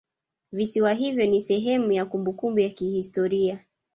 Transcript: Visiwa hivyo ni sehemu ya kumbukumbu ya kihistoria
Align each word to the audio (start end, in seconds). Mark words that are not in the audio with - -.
Visiwa 0.51 0.93
hivyo 0.93 1.25
ni 1.25 1.41
sehemu 1.41 1.91
ya 1.91 2.05
kumbukumbu 2.05 2.59
ya 2.59 2.69
kihistoria 2.69 3.59